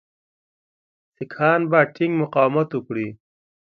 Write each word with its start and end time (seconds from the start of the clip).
سیکهان 1.15 1.61
به 1.71 1.79
ټینګ 1.95 2.13
مقاومت 2.21 2.69
وکړي. 2.73 3.07